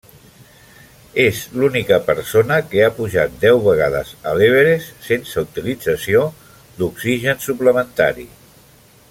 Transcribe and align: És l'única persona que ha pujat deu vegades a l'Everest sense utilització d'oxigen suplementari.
És 1.23 1.41
l'única 1.63 1.99
persona 2.07 2.57
que 2.71 2.81
ha 2.85 2.89
pujat 3.01 3.35
deu 3.43 3.61
vegades 3.67 4.15
a 4.31 4.35
l'Everest 4.41 5.07
sense 5.11 5.45
utilització 5.45 6.25
d'oxigen 6.81 7.47
suplementari. 7.47 8.29